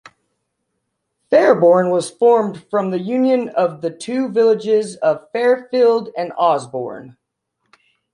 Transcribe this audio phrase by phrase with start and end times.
[1.31, 7.17] Fairborn was formed from the union of the two villages of Fairfield and Osborn.